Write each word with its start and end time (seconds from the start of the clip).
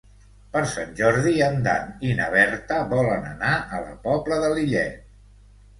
Per 0.53 0.61
Sant 0.71 0.95
Jordi 0.99 1.33
en 1.49 1.61
Dan 1.67 1.93
i 2.09 2.15
na 2.21 2.31
Berta 2.37 2.81
volen 2.95 3.29
anar 3.35 3.53
a 3.79 3.87
la 3.87 3.95
Pobla 4.09 4.45
de 4.47 4.53
Lillet. 4.59 5.19